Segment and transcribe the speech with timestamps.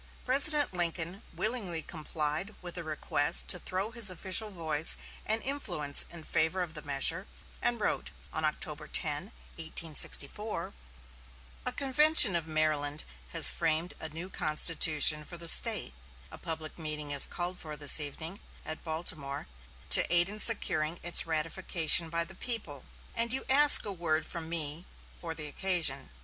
[0.25, 6.23] President Lincoln willingly complied with a request to throw his official voice and influence in
[6.23, 7.27] favor of the measure,
[7.61, 9.25] and wrote, on October 10,
[9.57, 10.73] 1864:
[11.67, 15.93] "A convention of Maryland has framed a new constitution for the State;
[16.31, 19.45] a public meeting is called for this evening at Baltimore
[19.91, 24.49] to aid in securing its ratification by the people; and you ask a word from
[24.49, 26.09] me for the occasion.